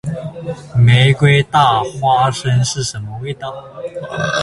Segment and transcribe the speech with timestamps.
[0.79, 3.53] 玫瑰大花生是什么味道？